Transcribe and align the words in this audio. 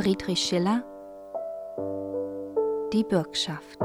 Friedrich 0.00 0.38
Schiller 0.38 0.84
Die 2.92 3.02
Bürgschaft 3.02 3.80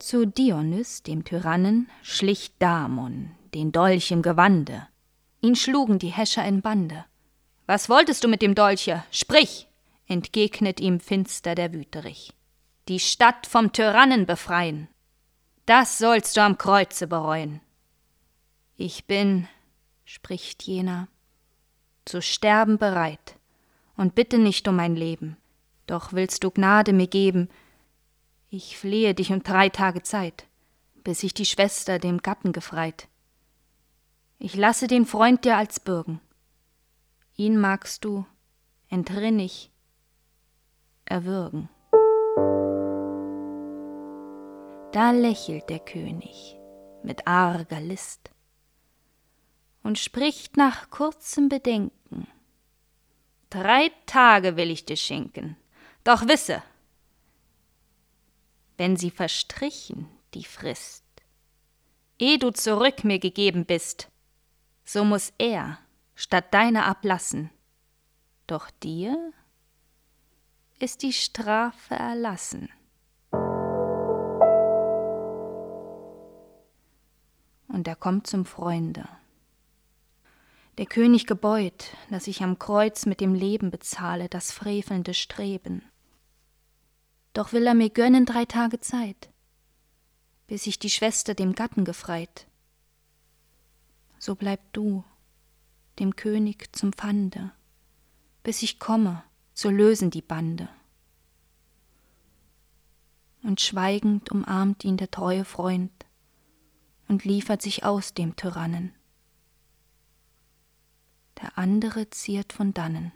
Zu 0.00 0.26
Dionys, 0.26 1.04
dem 1.04 1.24
Tyrannen, 1.24 1.88
schlich 2.02 2.50
Damon, 2.58 3.30
den 3.54 3.70
Dolch 3.70 4.10
im 4.10 4.22
Gewande. 4.22 4.88
Ihn 5.40 5.54
schlugen 5.54 6.00
die 6.00 6.08
Häscher 6.08 6.44
in 6.44 6.62
Bande. 6.62 7.04
Was 7.66 7.88
wolltest 7.88 8.24
du 8.24 8.28
mit 8.28 8.42
dem 8.42 8.56
Dolche? 8.56 9.04
Sprich! 9.12 9.68
entgegnet 10.08 10.80
ihm 10.80 10.98
finster 10.98 11.54
der 11.54 11.72
Wüterich. 11.72 12.32
Die 12.88 12.98
Stadt 12.98 13.46
vom 13.46 13.72
Tyrannen 13.72 14.26
befreien. 14.26 14.88
Das 15.64 15.98
sollst 15.98 16.36
du 16.36 16.42
am 16.42 16.58
Kreuze 16.58 17.06
bereuen. 17.06 17.60
Ich 18.82 19.04
bin, 19.04 19.46
spricht 20.06 20.62
jener, 20.62 21.08
zu 22.06 22.22
sterben 22.22 22.78
bereit 22.78 23.36
und 23.94 24.14
bitte 24.14 24.38
nicht 24.38 24.66
um 24.68 24.76
mein 24.76 24.96
Leben, 24.96 25.36
doch 25.86 26.14
willst 26.14 26.44
du 26.44 26.50
Gnade 26.50 26.94
mir 26.94 27.06
geben. 27.06 27.50
Ich 28.48 28.78
flehe 28.78 29.12
dich 29.12 29.34
um 29.34 29.42
drei 29.42 29.68
Tage 29.68 30.02
Zeit, 30.02 30.46
bis 31.04 31.22
ich 31.22 31.34
die 31.34 31.44
Schwester 31.44 31.98
dem 31.98 32.22
Gatten 32.22 32.54
gefreit. 32.54 33.08
Ich 34.38 34.56
lasse 34.56 34.86
den 34.86 35.04
Freund 35.04 35.44
dir 35.44 35.58
als 35.58 35.78
Bürgen. 35.78 36.18
Ihn 37.36 37.58
magst 37.58 38.02
du, 38.06 38.24
entrинnig, 38.88 39.70
erwürgen. 41.04 41.68
Da 44.92 45.10
lächelt 45.10 45.68
der 45.68 45.80
König 45.80 46.56
mit 47.02 47.26
arger 47.26 47.82
List 47.82 48.30
und 49.82 49.98
spricht 49.98 50.56
nach 50.56 50.90
kurzem 50.90 51.48
Bedenken. 51.48 52.26
Drei 53.50 53.90
Tage 54.06 54.56
will 54.56 54.70
ich 54.70 54.84
dir 54.84 54.96
schenken, 54.96 55.56
doch 56.04 56.28
wisse, 56.28 56.62
wenn 58.76 58.96
sie 58.96 59.10
verstrichen, 59.10 60.08
die 60.34 60.44
Frist, 60.44 61.04
eh 62.18 62.38
du 62.38 62.50
zurück 62.50 63.04
mir 63.04 63.18
gegeben 63.18 63.66
bist, 63.66 64.08
so 64.84 65.04
muss 65.04 65.32
er 65.38 65.78
statt 66.14 66.52
deiner 66.52 66.86
ablassen. 66.86 67.50
Doch 68.46 68.70
dir 68.82 69.32
ist 70.78 71.02
die 71.02 71.12
Strafe 71.12 71.94
erlassen. 71.94 72.68
Und 77.68 77.86
er 77.86 77.96
kommt 77.96 78.26
zum 78.26 78.44
Freunde. 78.44 79.08
Der 80.80 80.86
König 80.86 81.28
gebeut, 81.28 81.94
dass 82.10 82.26
ich 82.26 82.42
am 82.42 82.58
Kreuz 82.58 83.06
mit 83.06 83.20
dem 83.20 83.34
Leben 83.34 83.70
bezahle 83.70 84.28
das 84.28 84.50
frevelnde 84.50 85.14
Streben. 85.14 85.84
Doch 87.32 87.52
will 87.52 87.68
er 87.68 87.74
mir 87.74 87.90
gönnen 87.90 88.26
drei 88.26 88.44
Tage 88.44 88.80
Zeit, 88.80 89.30
bis 90.48 90.66
ich 90.66 90.80
die 90.80 90.90
Schwester 90.90 91.34
dem 91.34 91.54
Gatten 91.54 91.84
gefreit 91.84 92.48
so 94.20 94.34
bleib 94.34 94.60
du 94.74 95.02
dem 95.98 96.14
König 96.14 96.76
zum 96.76 96.92
Pfande, 96.92 97.52
bis 98.42 98.62
ich 98.62 98.78
komme, 98.78 99.24
so 99.54 99.70
lösen 99.70 100.10
die 100.10 100.22
Bande. 100.22 100.68
Und 103.42 103.60
schweigend 103.60 104.30
umarmt 104.30 104.84
ihn 104.84 104.98
der 104.98 105.10
treue 105.10 105.46
Freund 105.46 105.90
und 107.08 107.24
liefert 107.24 107.62
sich 107.62 107.84
aus 107.84 108.12
dem 108.12 108.36
Tyrannen. 108.36 108.92
Der 111.42 111.56
andere 111.56 112.10
ziert 112.10 112.52
von 112.52 112.74
dannen. 112.74 113.12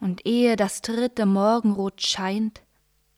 Und 0.00 0.26
ehe 0.26 0.56
das 0.56 0.82
dritte 0.82 1.26
Morgenrot 1.26 2.02
scheint, 2.02 2.62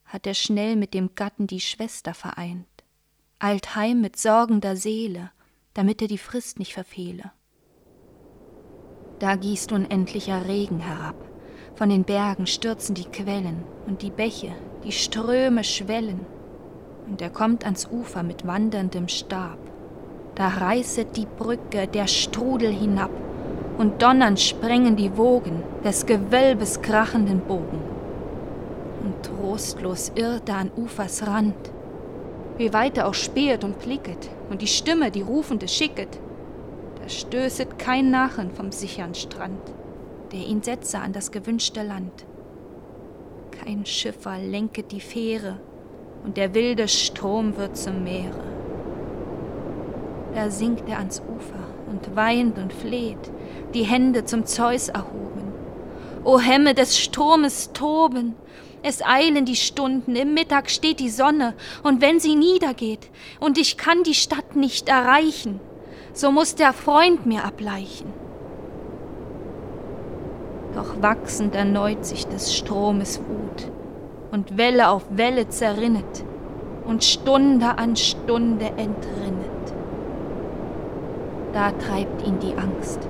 hat 0.05 0.27
er 0.27 0.35
schnell 0.35 0.77
mit 0.77 0.95
dem 0.95 1.15
Gatten 1.15 1.47
die 1.47 1.61
Schwester 1.61 2.15
vereint 2.15 2.67
eilt 3.39 3.77
heim 3.77 4.01
mit 4.01 4.17
sorgender 4.17 4.77
Seele, 4.77 5.31
damit 5.75 6.01
er 6.01 6.09
die 6.09 6.19
Frist 6.19 6.59
nicht 6.59 6.73
verfehle. 6.73 7.33
Da 9.19 9.37
gießt 9.37 9.73
unendlicher 9.73 10.47
Regen 10.47 10.81
herab, 10.81 11.17
von 11.75 11.89
den 11.89 12.05
Bergen 12.05 12.47
stürzen 12.47 12.95
die 12.95 13.05
Quellen 13.05 13.65
und 13.87 14.03
die 14.03 14.11
Bäche, 14.11 14.55
die 14.85 14.93
Ströme 14.93 15.65
schwellen, 15.65 16.25
und 17.07 17.21
er 17.21 17.31
kommt 17.31 17.65
ans 17.65 17.87
Ufer 17.87 18.23
mit 18.23 18.47
wanderndem 18.47 19.09
Stab. 19.09 19.59
Da 20.37 20.49
reißet 20.49 21.17
die 21.17 21.27
Brücke 21.27 21.87
der 21.87 22.07
Strudel 22.07 22.71
hinab, 22.71 23.11
und 23.79 24.03
donnernd 24.03 24.39
sprengen 24.39 24.95
die 24.95 25.17
Wogen 25.17 25.63
des 25.83 26.05
Gewölbes 26.05 26.83
krachenden 26.83 27.41
Bogen. 27.41 27.81
Und 29.03 29.23
trostlos 29.23 30.13
irrt 30.15 30.49
er 30.51 30.59
an 30.59 30.71
Ufers 30.77 31.27
Rand, 31.27 31.55
wie 32.59 32.73
weit 32.75 32.99
er 32.99 33.09
auch 33.09 33.15
spähet 33.15 33.65
und 33.65 33.79
blicket 33.81 34.29
und 34.51 34.61
die 34.61 34.67
Stimme, 34.67 35.11
die 35.11 35.23
rufende 35.23 35.69
schicket, 35.69 36.19
da 37.01 37.09
stößet 37.09 37.79
kein 37.79 38.11
Nachen 38.11 38.51
vom 38.51 38.73
sichern 38.73 39.15
Strand, 39.15 39.61
der 40.33 40.41
ihn 40.41 40.63
setze 40.63 40.99
an 40.99 41.15
das 41.15 41.31
gewünschte 41.31 41.83
Land. 41.83 42.27
Kein 43.53 43.87
Schiffer 43.87 44.39
lenket 44.39 44.93
die 44.93 45.01
Fähre, 45.01 45.57
und 46.25 46.37
der 46.37 46.55
wilde 46.55 46.89
Strom 46.89 47.57
wird 47.57 47.77
zum 47.77 48.05
Meere. 48.05 48.56
Da 50.37 50.51
sinkt 50.51 50.87
er 50.87 50.99
ans 50.99 51.23
Ufer 51.23 51.65
und 51.91 52.15
weint 52.15 52.59
und 52.59 52.71
fleht, 52.71 53.33
die 53.73 53.85
Hände 53.85 54.27
zum 54.27 54.45
Zeus 54.45 54.91
erhoben. 54.91 55.55
O 56.25 56.39
Hemme 56.39 56.75
des 56.75 56.99
Sturmes 56.99 57.73
toben, 57.73 58.35
es 58.83 59.01
eilen 59.03 59.47
die 59.47 59.57
Stunden, 59.57 60.15
im 60.15 60.35
Mittag 60.35 60.69
steht 60.69 61.01
die 61.01 61.09
Sonne, 61.09 61.55
und 61.83 62.03
wenn 62.03 62.21
sie 62.21 62.35
niedergeht, 62.35 63.11
und 63.41 63.57
ich 63.57 63.79
kann 63.79 64.03
die 64.03 64.13
Stadt 64.13 64.57
nicht 64.57 64.91
erreichen, 64.91 65.59
so 66.13 66.31
muss 66.31 66.55
der 66.55 66.75
Freund 66.75 67.25
mir 67.25 67.43
ableichen. 67.43 68.13
Doch 70.75 71.01
wachsend 71.01 71.55
erneut 71.55 72.05
sich 72.05 72.27
des 72.27 72.55
Stromes 72.55 73.21
Wut, 73.21 73.73
und 74.33 74.59
Welle 74.59 74.91
auf 74.91 75.05
Welle 75.09 75.49
zerrinnet, 75.49 76.25
und 76.87 77.05
Stunde 77.05 77.79
an 77.79 77.97
Stunde 77.97 78.67
entrinnet. 78.67 79.56
Da 81.57 81.71
treibt 81.73 82.27
ihn 82.27 82.39
die 82.39 82.55
Angst 82.55 83.01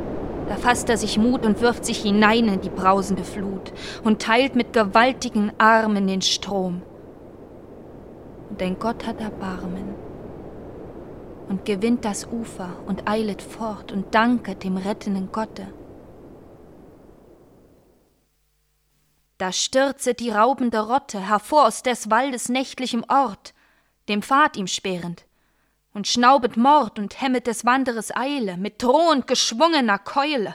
da 0.49 0.57
fasst 0.57 0.89
er 0.89 0.97
sich 0.97 1.19
Mut 1.19 1.45
und 1.45 1.61
wirft 1.61 1.85
sich 1.85 2.03
hinein 2.03 2.49
in 2.49 2.61
die 2.61 2.71
brausende 2.71 3.25
Flut 3.25 3.73
und 4.05 4.23
teilt 4.23 4.55
mit 4.55 4.73
gewaltigen 4.73 5.53
Armen 5.59 6.07
den 6.07 6.23
Strom. 6.23 6.83
Denn 8.61 8.79
Gott 8.79 9.07
hat 9.07 9.21
Erbarmen 9.21 9.95
und 11.49 11.65
gewinnt 11.65 12.05
das 12.05 12.27
Ufer 12.27 12.71
und 12.87 13.09
eilet 13.09 13.43
fort 13.43 13.93
und 13.93 14.15
danket 14.15 14.63
dem 14.63 14.77
rettenden 14.77 15.33
Gotte. 15.33 15.67
Da 19.39 19.53
stürzet 19.53 20.21
die 20.21 20.31
raubende 20.31 20.81
Rotte 20.81 21.21
hervor 21.29 21.67
aus 21.67 21.83
des 21.83 22.09
Waldes 22.09 22.49
nächtlichem 22.49 23.05
Ort, 23.09 23.53
dem 24.09 24.23
Pfad 24.23 24.57
ihm 24.57 24.67
sperrend 24.67 25.27
und 25.97 26.07
schnaubet 26.07 26.59
Mord 26.59 26.99
und 26.99 27.23
hemmet 27.23 27.47
des 27.47 27.65
Wanderers 27.65 28.15
Eile 28.15 28.59
mit 28.59 28.83
drohend 28.83 29.27
geschwungener 29.27 29.99
Keule. 29.99 30.55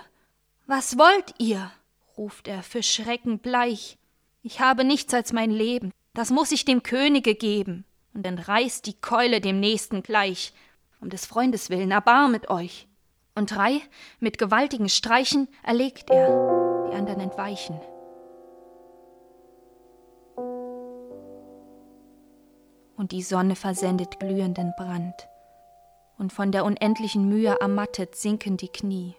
Was 0.68 1.00
wollt 1.00 1.34
ihr? 1.40 1.72
ruft 2.16 2.48
er 2.48 2.62
für 2.62 2.84
Schrecken 2.84 3.40
bleich. 3.40 3.98
Ich 4.44 4.60
habe 4.60 4.84
nichts 4.84 5.16
als 5.16 5.34
mein 5.34 5.50
Leben, 5.50 5.92
das 6.14 6.30
muss 6.30 6.52
ich 6.52 6.64
dem 6.64 6.84
Könige 6.84 7.34
geben, 7.34 7.86
und 8.14 8.28
entreißt 8.28 8.86
die 8.86 8.94
Keule 8.94 9.42
dem 9.42 9.60
Nächsten 9.60 10.04
gleich. 10.04 10.54
Um 11.00 11.10
des 11.10 11.26
Freundes 11.26 11.72
willen 11.72 11.90
erbarmet 11.90 12.52
euch. 12.52 12.88
Und 13.34 13.50
drei, 13.50 13.82
mit 14.20 14.38
gewaltigen 14.38 14.90
Streichen, 14.90 15.48
erlegt 15.64 16.12
er, 16.12 16.88
die 16.88 16.96
anderen 16.96 17.20
entweichen. 17.20 17.82
Und 22.96 23.12
die 23.12 23.24
Sonne 23.24 23.56
versendet 23.56 24.20
glühenden 24.20 24.74
Brand 24.78 25.31
und 26.22 26.32
von 26.32 26.52
der 26.52 26.66
unendlichen 26.66 27.28
Mühe 27.28 27.58
ermattet 27.60 28.16
sinken 28.16 28.56
die 28.56 28.68
Knie. 28.68 29.16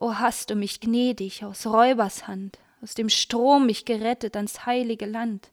O 0.00 0.14
hast 0.14 0.48
du 0.48 0.54
mich 0.54 0.80
gnädig 0.80 1.44
aus 1.44 1.66
Räubers 1.66 2.26
Hand, 2.26 2.58
aus 2.80 2.94
dem 2.94 3.10
Strom 3.10 3.66
mich 3.66 3.84
gerettet 3.84 4.34
ans 4.34 4.64
heilige 4.64 5.04
Land. 5.04 5.52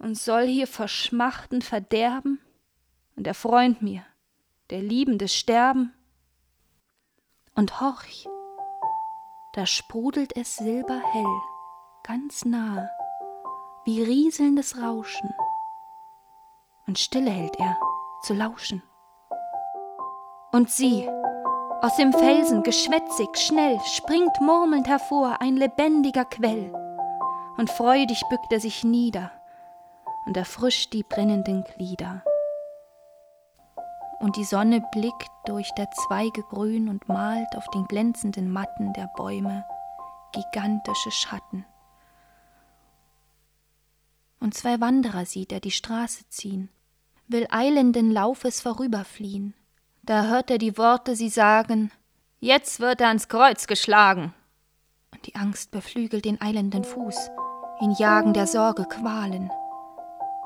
Und 0.00 0.18
soll 0.18 0.48
hier 0.48 0.66
verschmachten 0.66 1.62
verderben 1.62 2.40
und 3.14 3.28
der 3.28 3.34
Freund 3.34 3.80
mir, 3.80 4.04
der 4.70 4.82
Liebende 4.82 5.28
sterben? 5.28 5.94
Und 7.54 7.80
horch, 7.80 8.26
da 9.52 9.66
sprudelt 9.66 10.36
es 10.36 10.56
silberhell, 10.56 11.40
ganz 12.02 12.44
nahe, 12.44 12.90
wie 13.84 14.02
rieselndes 14.02 14.82
Rauschen. 14.82 15.32
Und 16.88 16.98
stille 16.98 17.30
hält 17.30 17.54
er, 17.60 17.78
zu 18.24 18.34
lauschen. 18.34 18.82
Und 20.54 20.70
sieh, 20.70 21.10
aus 21.82 21.96
dem 21.96 22.12
Felsen, 22.12 22.62
geschwätzig, 22.62 23.26
schnell, 23.34 23.80
springt 23.92 24.40
murmelnd 24.40 24.86
hervor 24.86 25.40
ein 25.40 25.56
lebendiger 25.56 26.24
Quell, 26.24 26.72
und 27.56 27.70
freudig 27.70 28.22
bückt 28.30 28.52
er 28.52 28.60
sich 28.60 28.84
nieder 28.84 29.32
und 30.26 30.36
erfrischt 30.36 30.92
die 30.92 31.02
brennenden 31.02 31.64
Glieder. 31.64 32.22
Und 34.20 34.36
die 34.36 34.44
Sonne 34.44 34.80
blickt 34.92 35.28
durch 35.46 35.68
der 35.76 35.90
Zweige 35.90 36.44
grün 36.44 36.88
und 36.88 37.08
malt 37.08 37.56
auf 37.56 37.66
den 37.74 37.86
glänzenden 37.86 38.48
Matten 38.48 38.92
der 38.92 39.10
Bäume 39.16 39.64
gigantische 40.30 41.10
Schatten. 41.10 41.66
Und 44.38 44.54
zwei 44.54 44.80
Wanderer 44.80 45.26
sieht 45.26 45.50
er 45.50 45.58
die 45.58 45.72
Straße 45.72 46.28
ziehen, 46.28 46.68
will 47.26 47.48
eilenden 47.50 48.12
Laufes 48.12 48.60
vorüberfliehen. 48.60 49.54
Da 50.06 50.24
hört 50.24 50.50
er 50.50 50.58
die 50.58 50.76
Worte 50.76 51.16
sie 51.16 51.30
sagen, 51.30 51.90
jetzt 52.38 52.78
wird 52.78 53.00
er 53.00 53.08
ans 53.08 53.28
Kreuz 53.28 53.66
geschlagen. 53.66 54.34
Und 55.12 55.26
die 55.26 55.34
Angst 55.34 55.70
beflügelt 55.70 56.26
den 56.26 56.42
eilenden 56.42 56.84
Fuß, 56.84 57.30
ihn 57.80 57.94
jagen 57.98 58.34
der 58.34 58.46
Sorge 58.46 58.84
Qualen. 58.84 59.50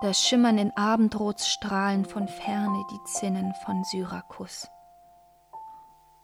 Da 0.00 0.14
schimmern 0.14 0.58
in 0.58 0.70
Abendrotsstrahlen 0.76 2.05
von 2.05 2.28
ferne 2.28 2.84
die 2.93 3.05
Zinnen 3.05 3.52
von 3.64 3.82
Syrakus. 3.82 4.69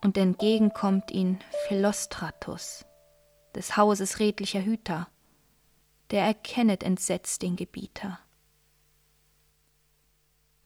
Und 0.00 0.16
entgegen 0.16 0.72
kommt 0.72 1.10
ihn 1.10 1.40
Philostratus, 1.66 2.84
des 3.56 3.76
Hauses 3.76 4.20
redlicher 4.20 4.62
Hüter, 4.62 5.08
der 6.12 6.24
erkennet 6.24 6.84
entsetzt 6.84 7.42
den 7.42 7.56
Gebieter. 7.56 8.20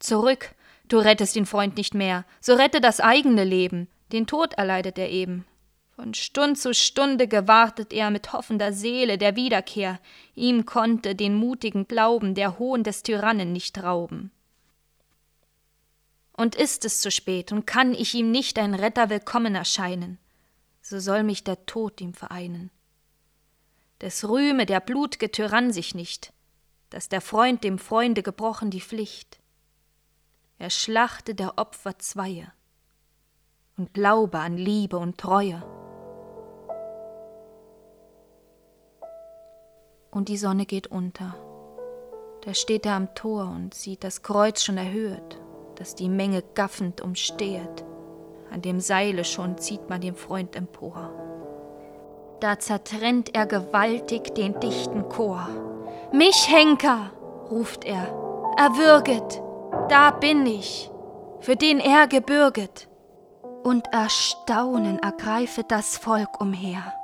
Zurück, 0.01 0.55
du 0.89 0.99
rettest 0.99 1.37
den 1.37 1.47
Freund 1.47 1.77
nicht 1.77 1.95
mehr, 1.95 2.25
so 2.41 2.55
rette 2.55 2.81
das 2.81 3.01
eigene 3.01 3.45
Leben, 3.45 3.89
den 4.13 4.27
Tod 4.27 4.55
erleidet 4.55 4.99
er 4.99 5.11
eben. 5.11 5.47
Von 5.95 6.15
Stund 6.15 6.59
zu 6.59 6.75
Stunde 6.75 7.27
gewartet 7.27 7.93
er 7.93 8.11
mit 8.11 8.33
hoffender 8.33 8.73
Seele 8.73 9.19
der 9.19 9.35
Wiederkehr, 9.35 9.99
ihm 10.35 10.65
konnte 10.65 11.15
den 11.17 11.35
mutigen 11.35 11.89
Glauben 11.89 12.35
der 12.35 12.59
Hohn 12.59 12.85
des 12.85 13.03
Tyrannen 13.03 13.53
nicht 13.53 13.83
rauben. 13.83 14.31
Und 16.33 16.55
ist 16.55 16.85
es 16.85 17.01
zu 17.01 17.11
spät, 17.11 17.51
und 17.51 17.67
kann 17.67 17.95
ich 17.95 18.15
ihm 18.15 18.31
nicht 18.31 18.61
ein 18.61 18.75
Retter 18.75 19.11
willkommen 19.11 19.57
erscheinen, 19.57 20.19
so 20.81 21.01
soll 21.01 21.25
mich 21.25 21.43
der 21.43 21.67
Tod 21.67 22.01
ihm 22.01 22.15
vereinen. 22.15 22.71
Des 24.01 24.29
rühme 24.29 24.65
der 24.65 24.79
blutge 24.79 25.33
Tyrann 25.33 25.73
sich 25.73 25.97
nicht, 25.97 26.33
dass 26.91 27.09
der 27.09 27.21
Freund 27.21 27.65
dem 27.65 27.79
Freunde 27.79 28.23
gebrochen 28.23 28.71
die 28.71 28.81
Pflicht. 28.81 29.41
Er 30.61 30.71
schlachte 30.71 31.37
der 31.37 31.57
Opfer 31.57 32.01
Zweie 32.01 32.51
und 33.77 33.95
glaube 33.95 34.41
an 34.41 34.57
Liebe 34.57 34.99
und 34.99 35.17
Treue. 35.17 35.63
Und 40.11 40.29
die 40.29 40.37
Sonne 40.37 40.67
geht 40.67 40.89
unter. 40.89 41.37
Da 42.45 42.55
steht 42.55 42.87
er 42.87 42.95
am 42.95 43.15
Tor 43.15 43.45
und 43.45 43.73
sieht 43.73 44.03
das 44.03 44.23
Kreuz 44.23 44.65
schon 44.65 44.79
erhöht, 44.79 45.41
das 45.77 45.95
die 45.95 46.09
Menge 46.09 46.43
gaffend 46.55 47.03
umstehet. 47.03 47.85
An 48.51 48.61
dem 48.61 48.81
Seile 48.81 49.25
schon 49.25 49.59
zieht 49.59 49.89
man 49.89 50.01
den 50.01 50.17
Freund 50.17 50.57
empor. 50.57 51.13
Da 52.41 52.59
zertrennt 52.59 53.33
er 53.33 53.47
gewaltig 53.47 54.35
den 54.35 54.59
dichten 54.59 55.09
Chor. 55.09 55.49
Mich, 56.13 56.49
Henker, 56.49 57.13
ruft 57.49 57.85
er, 57.85 58.07
erwürget, 58.57 59.41
da 59.89 60.11
bin 60.11 60.47
ich, 60.47 60.91
für 61.41 61.57
den 61.57 61.81
er 61.81 62.07
gebürget. 62.07 62.89
Und 63.65 63.87
Erstaunen 63.93 64.99
ergreifet 64.99 65.71
das 65.71 65.97
Volk 65.97 66.41
umher. 66.41 66.95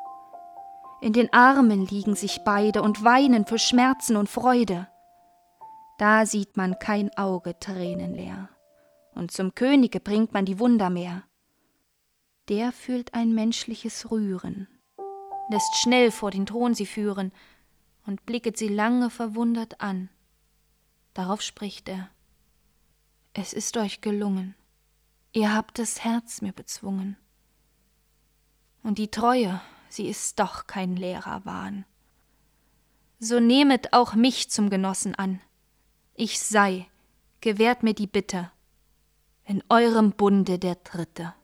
In 1.01 1.13
den 1.13 1.33
Armen 1.33 1.87
liegen 1.87 2.15
sich 2.15 2.41
beide 2.45 2.83
und 2.83 3.05
weinen 3.05 3.47
für 3.47 3.59
Schmerzen 3.59 4.17
und 4.17 4.29
Freude. 4.29 4.89
Da 5.99 6.27
sieht 6.27 6.57
man 6.57 6.79
kein 6.79 7.15
Auge 7.17 7.59
tränenleer, 7.59 8.49
und 9.15 9.31
zum 9.31 9.55
Könige 9.55 10.01
bringt 10.01 10.33
man 10.33 10.45
die 10.45 10.59
Wunder 10.59 10.91
mehr. 10.91 11.25
Der 12.49 12.73
fühlt 12.73 13.15
ein 13.15 13.35
menschliches 13.35 14.11
Rühren 14.11 14.69
lässt 15.49 15.77
schnell 15.77 16.11
vor 16.11 16.31
den 16.31 16.47
Thron 16.47 16.75
sie 16.75 16.87
führen 16.87 17.33
und 18.07 18.27
blicket 18.27 18.57
sie 18.57 18.69
lange 18.69 19.11
verwundert 19.11 19.81
an. 19.81 20.11
Darauf 21.15 21.43
spricht 21.43 21.89
er 21.89 22.11
Es 23.37 23.53
ist 23.53 23.77
euch 23.77 24.01
gelungen, 24.01 24.55
ihr 25.33 25.53
habt 25.53 25.81
das 25.81 26.05
Herz 26.05 26.41
mir 26.41 26.53
bezwungen. 26.53 27.17
Und 28.85 28.99
die 28.99 29.11
Treue, 29.11 29.61
sie 29.89 30.07
ist 30.07 30.39
doch 30.39 30.69
kein 30.69 30.95
leerer 30.95 31.45
Wahn. 31.45 31.85
So 33.19 33.41
nehmet 33.41 33.93
auch 33.93 34.15
mich 34.15 34.51
zum 34.51 34.71
Genossen 34.71 35.17
an. 35.17 35.41
Ich 36.15 36.39
sei, 36.39 36.87
gewährt 37.41 37.83
mir 37.83 37.95
die 37.95 38.07
Bitte, 38.07 38.53
in 39.45 39.65
eurem 39.69 40.13
Bunde 40.13 40.61
der 40.61 40.77
Dritte. 40.77 41.35